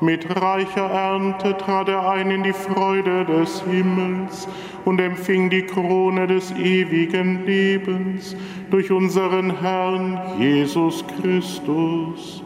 Mit 0.00 0.40
reicher 0.40 0.88
Ernte 0.88 1.56
trat 1.58 1.88
er 1.88 2.08
ein 2.08 2.30
in 2.30 2.44
die 2.44 2.52
Freude 2.52 3.24
des 3.24 3.62
Himmels 3.62 4.48
und 4.84 5.00
empfing 5.00 5.50
die 5.50 5.62
Krone 5.62 6.28
des 6.28 6.52
ewigen 6.52 7.44
Lebens 7.44 8.36
durch 8.70 8.92
unseren 8.92 9.60
Herrn 9.60 10.20
Jesus 10.38 11.04
Christus. 11.20 12.42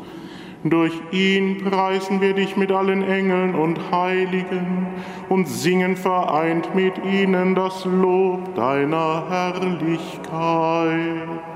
Durch 0.70 0.94
ihn 1.12 1.58
preisen 1.58 2.20
wir 2.20 2.32
dich 2.32 2.56
mit 2.56 2.72
allen 2.72 3.02
Engeln 3.02 3.54
und 3.54 3.78
Heiligen 3.92 4.88
und 5.28 5.46
singen 5.46 5.96
vereint 5.96 6.74
mit 6.74 6.94
ihnen 7.04 7.54
das 7.54 7.84
Lob 7.84 8.54
deiner 8.54 9.28
Herrlichkeit. 9.28 11.55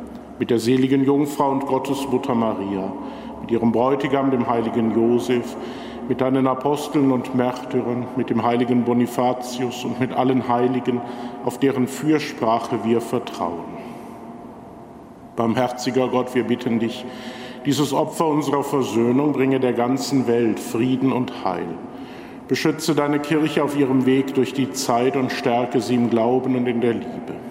mit 0.41 0.49
der 0.49 0.57
seligen 0.57 1.03
Jungfrau 1.03 1.51
und 1.51 1.67
Gottesmutter 1.67 2.33
Maria, 2.33 2.91
mit 3.41 3.51
ihrem 3.51 3.71
Bräutigam, 3.71 4.31
dem 4.31 4.49
heiligen 4.49 4.91
Josef, 4.95 5.55
mit 6.09 6.19
deinen 6.19 6.47
Aposteln 6.47 7.11
und 7.11 7.35
Märtyrern, 7.35 8.07
mit 8.15 8.31
dem 8.31 8.41
heiligen 8.41 8.83
Bonifatius 8.83 9.85
und 9.85 9.99
mit 9.99 10.11
allen 10.13 10.47
Heiligen, 10.47 10.99
auf 11.45 11.59
deren 11.59 11.85
Fürsprache 11.85 12.79
wir 12.83 13.01
vertrauen. 13.01 13.77
Barmherziger 15.35 16.07
Gott, 16.07 16.33
wir 16.33 16.45
bitten 16.45 16.79
dich, 16.79 17.05
dieses 17.67 17.93
Opfer 17.93 18.25
unserer 18.25 18.63
Versöhnung 18.63 19.33
bringe 19.33 19.59
der 19.59 19.73
ganzen 19.73 20.25
Welt 20.25 20.59
Frieden 20.59 21.11
und 21.11 21.45
Heil. 21.45 21.67
Beschütze 22.47 22.95
deine 22.95 23.19
Kirche 23.19 23.63
auf 23.63 23.77
ihrem 23.77 24.07
Weg 24.07 24.33
durch 24.33 24.53
die 24.53 24.71
Zeit 24.71 25.15
und 25.15 25.31
stärke 25.31 25.81
sie 25.81 25.93
im 25.93 26.09
Glauben 26.09 26.55
und 26.55 26.65
in 26.65 26.81
der 26.81 26.93
Liebe 26.93 27.50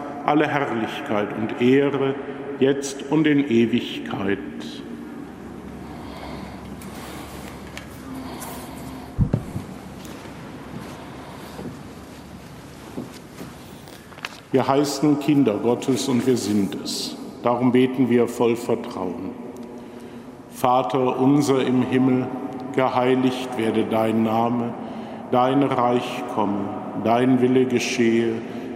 alle 0.25 0.47
Herrlichkeit 0.47 1.29
und 1.37 1.61
Ehre, 1.61 2.15
jetzt 2.59 3.11
und 3.11 3.27
in 3.27 3.49
Ewigkeit. 3.49 4.37
Wir 14.51 14.67
heißen 14.67 15.19
Kinder 15.21 15.53
Gottes 15.53 16.09
und 16.09 16.27
wir 16.27 16.35
sind 16.35 16.75
es. 16.83 17.15
Darum 17.41 17.71
beten 17.71 18.09
wir 18.09 18.27
voll 18.27 18.57
Vertrauen. 18.57 19.31
Vater 20.49 21.19
unser 21.19 21.65
im 21.65 21.83
Himmel, 21.83 22.27
geheiligt 22.75 23.57
werde 23.57 23.85
dein 23.85 24.23
Name, 24.23 24.73
dein 25.31 25.63
Reich 25.63 26.23
komme, 26.35 26.65
dein 27.03 27.41
Wille 27.41 27.65
geschehe, 27.65 28.33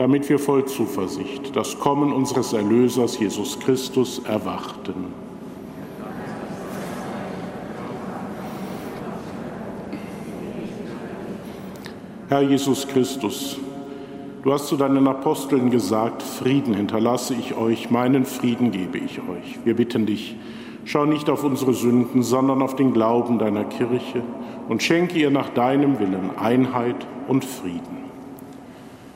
damit 0.00 0.30
wir 0.30 0.38
voll 0.38 0.64
Zuversicht 0.64 1.54
das 1.54 1.78
Kommen 1.78 2.10
unseres 2.10 2.54
Erlösers 2.54 3.18
Jesus 3.18 3.60
Christus 3.60 4.18
erwarten. 4.20 4.94
Herr 12.30 12.40
Jesus 12.40 12.88
Christus, 12.88 13.58
du 14.42 14.50
hast 14.50 14.68
zu 14.68 14.78
deinen 14.78 15.06
Aposteln 15.06 15.70
gesagt, 15.70 16.22
Frieden 16.22 16.72
hinterlasse 16.72 17.34
ich 17.34 17.54
euch, 17.54 17.90
meinen 17.90 18.24
Frieden 18.24 18.70
gebe 18.70 18.96
ich 18.96 19.18
euch. 19.18 19.58
Wir 19.66 19.76
bitten 19.76 20.06
dich, 20.06 20.34
schau 20.86 21.04
nicht 21.04 21.28
auf 21.28 21.44
unsere 21.44 21.74
Sünden, 21.74 22.22
sondern 22.22 22.62
auf 22.62 22.74
den 22.74 22.94
Glauben 22.94 23.38
deiner 23.38 23.64
Kirche 23.64 24.22
und 24.66 24.82
schenke 24.82 25.18
ihr 25.18 25.30
nach 25.30 25.50
deinem 25.50 26.00
Willen 26.00 26.30
Einheit 26.38 27.06
und 27.28 27.44
Frieden. 27.44 27.99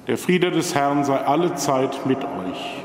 Der 0.06 0.18
Friede 0.18 0.50
des 0.50 0.74
Herrn 0.74 1.02
sei 1.04 1.16
alle 1.16 1.54
Zeit 1.54 2.04
mit 2.04 2.18
euch. 2.18 2.84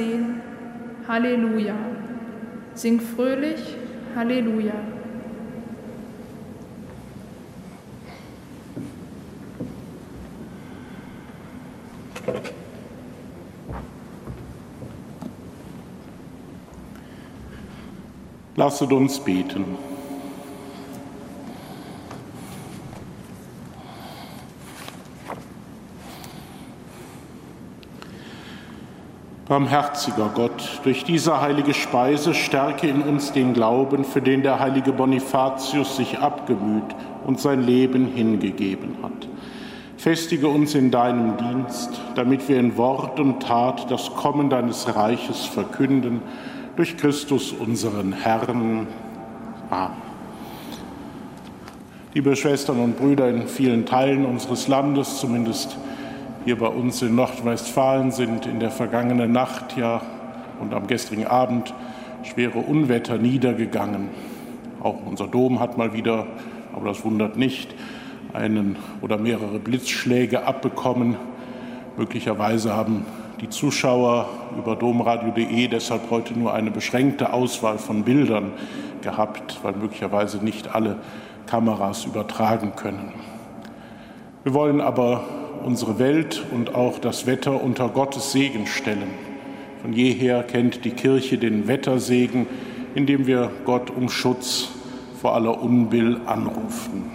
Sehen. 0.00 0.40
Halleluja. 1.06 1.74
Sing 2.74 3.00
fröhlich, 3.00 3.60
Halleluja. 4.16 4.72
Lasset 18.56 18.92
uns 18.92 19.18
beten. 19.20 19.89
Barmherziger 29.50 30.30
Gott, 30.32 30.78
durch 30.84 31.02
diese 31.02 31.40
heilige 31.40 31.74
Speise 31.74 32.34
stärke 32.34 32.86
in 32.86 33.02
uns 33.02 33.32
den 33.32 33.52
Glauben, 33.52 34.04
für 34.04 34.22
den 34.22 34.44
der 34.44 34.60
heilige 34.60 34.92
Bonifatius 34.92 35.96
sich 35.96 36.20
abgemüht 36.20 36.94
und 37.26 37.40
sein 37.40 37.60
Leben 37.60 38.06
hingegeben 38.06 38.98
hat. 39.02 39.26
Festige 39.96 40.46
uns 40.46 40.76
in 40.76 40.92
deinem 40.92 41.36
Dienst, 41.36 42.00
damit 42.14 42.48
wir 42.48 42.60
in 42.60 42.76
Wort 42.76 43.18
und 43.18 43.42
Tat 43.42 43.90
das 43.90 44.14
Kommen 44.14 44.50
deines 44.50 44.94
Reiches 44.94 45.46
verkünden, 45.46 46.22
durch 46.76 46.96
Christus 46.96 47.50
unseren 47.50 48.12
Herrn. 48.12 48.86
Amen. 49.68 49.96
Liebe 52.14 52.36
Schwestern 52.36 52.78
und 52.78 52.96
Brüder 52.96 53.28
in 53.28 53.48
vielen 53.48 53.84
Teilen 53.84 54.26
unseres 54.26 54.68
Landes, 54.68 55.18
zumindest 55.18 55.76
hier 56.50 56.58
bei 56.58 56.66
uns 56.66 57.00
in 57.00 57.14
Nordrhein-Westfalen 57.14 58.10
sind 58.10 58.44
in 58.44 58.58
der 58.58 58.72
vergangenen 58.72 59.30
Nacht 59.30 59.76
ja 59.76 60.02
und 60.58 60.74
am 60.74 60.88
gestrigen 60.88 61.28
Abend 61.28 61.72
schwere 62.24 62.58
Unwetter 62.58 63.18
niedergegangen. 63.18 64.08
Auch 64.80 64.96
unser 65.06 65.28
Dom 65.28 65.60
hat 65.60 65.78
mal 65.78 65.92
wieder, 65.92 66.26
aber 66.74 66.88
das 66.88 67.04
wundert 67.04 67.36
nicht, 67.36 67.72
einen 68.32 68.74
oder 69.00 69.16
mehrere 69.16 69.60
Blitzschläge 69.60 70.44
abbekommen. 70.44 71.14
Möglicherweise 71.96 72.74
haben 72.74 73.06
die 73.40 73.48
Zuschauer 73.48 74.28
über 74.58 74.74
domradio.de 74.74 75.68
deshalb 75.68 76.10
heute 76.10 76.36
nur 76.36 76.52
eine 76.52 76.72
beschränkte 76.72 77.32
Auswahl 77.32 77.78
von 77.78 78.02
Bildern 78.02 78.50
gehabt, 79.02 79.60
weil 79.62 79.74
möglicherweise 79.74 80.44
nicht 80.44 80.74
alle 80.74 80.96
Kameras 81.46 82.06
übertragen 82.06 82.72
können. 82.74 83.12
Wir 84.42 84.52
wollen 84.52 84.80
aber 84.80 85.22
unsere 85.64 85.98
Welt 85.98 86.44
und 86.50 86.74
auch 86.74 86.98
das 86.98 87.26
Wetter 87.26 87.62
unter 87.62 87.88
Gottes 87.88 88.32
Segen 88.32 88.66
stellen. 88.66 89.10
Von 89.82 89.92
jeher 89.92 90.42
kennt 90.42 90.84
die 90.84 90.90
Kirche 90.90 91.38
den 91.38 91.68
Wettersegen, 91.68 92.46
indem 92.94 93.26
wir 93.26 93.50
Gott 93.64 93.90
um 93.90 94.08
Schutz 94.08 94.68
vor 95.20 95.34
aller 95.34 95.62
Unbill 95.62 96.20
anrufen. 96.26 97.10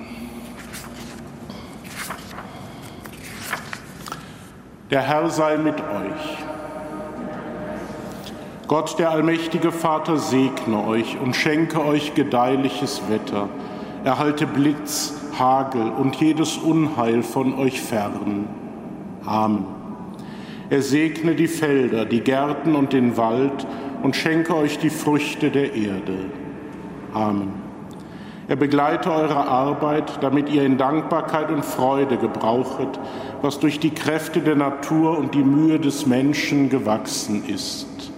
Der 4.91 5.01
Herr 5.01 5.29
sei 5.29 5.57
mit 5.57 5.79
euch. 5.79 6.37
Gott, 8.67 8.97
der 8.97 9.11
allmächtige 9.11 9.71
Vater, 9.71 10.17
segne 10.17 10.85
euch 10.87 11.17
und 11.19 11.35
schenke 11.35 11.83
euch 11.85 12.15
gedeihliches 12.15 13.01
Wetter. 13.09 13.49
Erhalte 14.03 14.47
Blitz, 14.47 15.13
Hagel 15.39 15.91
und 15.91 16.15
jedes 16.15 16.57
Unheil 16.57 17.23
von 17.23 17.57
euch 17.57 17.81
fern. 17.81 18.47
Amen. 19.25 19.65
Er 20.69 20.81
segne 20.81 21.35
die 21.35 21.47
Felder, 21.47 22.05
die 22.05 22.21
Gärten 22.21 22.75
und 22.75 22.93
den 22.93 23.17
Wald 23.17 23.67
und 24.01 24.15
schenke 24.15 24.55
euch 24.55 24.79
die 24.79 24.89
Früchte 24.89 25.51
der 25.51 25.73
Erde. 25.73 26.25
Amen. 27.13 27.65
Er 28.47 28.55
begleite 28.55 29.11
eure 29.11 29.47
Arbeit, 29.47 30.19
damit 30.21 30.49
ihr 30.49 30.63
in 30.63 30.77
Dankbarkeit 30.77 31.49
und 31.49 31.65
Freude 31.65 32.17
gebrauchet, 32.17 32.99
was 33.41 33.59
durch 33.59 33.79
die 33.79 33.89
Kräfte 33.89 34.41
der 34.41 34.55
Natur 34.55 35.17
und 35.17 35.33
die 35.33 35.43
Mühe 35.43 35.79
des 35.79 36.05
Menschen 36.05 36.69
gewachsen 36.69 37.43
ist. 37.47 38.11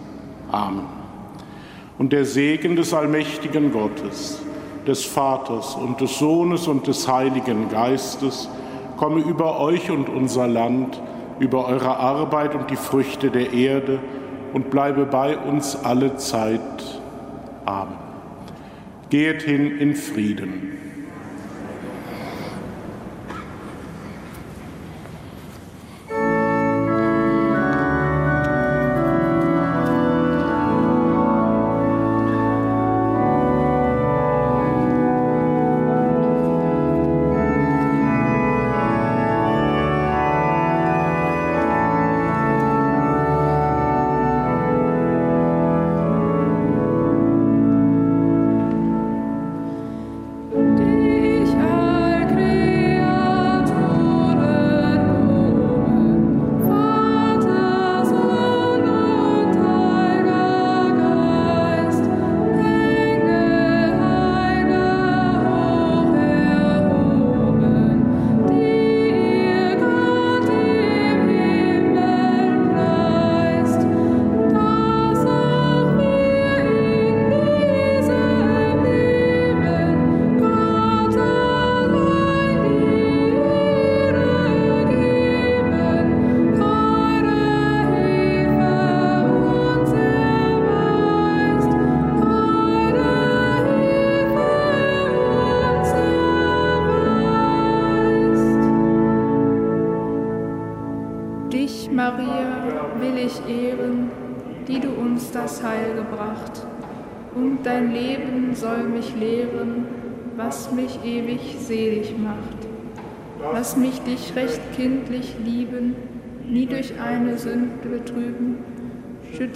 Amen. 0.51 0.85
Und 1.97 2.11
der 2.11 2.25
Segen 2.25 2.75
des 2.75 2.93
allmächtigen 2.93 3.71
Gottes, 3.71 4.41
des 4.87 5.05
Vaters 5.05 5.75
und 5.75 6.01
des 6.01 6.17
Sohnes 6.17 6.67
und 6.67 6.87
des 6.87 7.07
Heiligen 7.07 7.69
Geistes 7.69 8.49
komme 8.95 9.21
über 9.21 9.59
euch 9.59 9.91
und 9.91 10.09
unser 10.09 10.47
Land, 10.47 11.01
über 11.39 11.67
eure 11.67 11.97
Arbeit 11.97 12.55
und 12.55 12.69
die 12.71 12.75
Früchte 12.75 13.29
der 13.29 13.53
Erde 13.53 13.99
und 14.53 14.71
bleibe 14.71 15.05
bei 15.05 15.37
uns 15.37 15.75
alle 15.75 16.15
Zeit. 16.15 16.61
Amen. 17.65 17.97
Geht 19.09 19.43
hin 19.43 19.77
in 19.77 19.95
Frieden. 19.95 20.76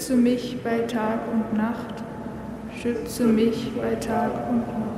Schütze 0.02 0.16
mich 0.16 0.58
bei 0.64 0.80
Tag 0.80 1.20
und 1.32 1.56
Nacht, 1.56 1.94
schütze 2.82 3.24
mich 3.24 3.72
bei 3.80 3.94
Tag 3.94 4.32
und 4.50 4.68
Nacht. 4.68 4.91